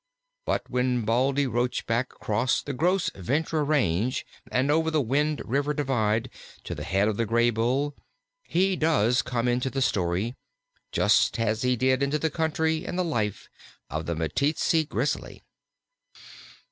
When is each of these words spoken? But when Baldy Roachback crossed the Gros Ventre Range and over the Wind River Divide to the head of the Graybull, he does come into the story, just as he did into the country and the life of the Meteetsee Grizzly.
But 0.47 0.67
when 0.67 1.03
Baldy 1.05 1.45
Roachback 1.45 2.09
crossed 2.09 2.65
the 2.65 2.73
Gros 2.73 3.11
Ventre 3.13 3.63
Range 3.63 4.25
and 4.51 4.71
over 4.71 4.89
the 4.89 4.99
Wind 4.99 5.43
River 5.45 5.75
Divide 5.75 6.31
to 6.63 6.73
the 6.73 6.83
head 6.83 7.07
of 7.07 7.17
the 7.17 7.27
Graybull, 7.27 7.93
he 8.41 8.75
does 8.75 9.21
come 9.21 9.47
into 9.47 9.69
the 9.69 9.79
story, 9.79 10.33
just 10.91 11.39
as 11.39 11.61
he 11.61 11.75
did 11.75 12.01
into 12.01 12.17
the 12.17 12.31
country 12.31 12.83
and 12.83 12.97
the 12.97 13.05
life 13.05 13.47
of 13.91 14.07
the 14.07 14.15
Meteetsee 14.15 14.85
Grizzly. 14.89 15.43